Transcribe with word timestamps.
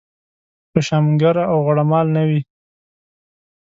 خوشامنګر 0.71 1.35
او 1.51 1.57
غوړه 1.65 1.83
مال 1.91 2.07
نه 2.15 2.23
وي. 2.27 2.41